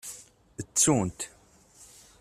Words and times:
Ttunt. 0.67 1.19